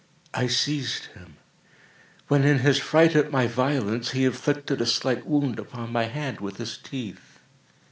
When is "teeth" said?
6.79-7.37